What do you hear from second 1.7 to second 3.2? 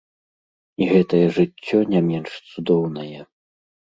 не менш цудоўнае.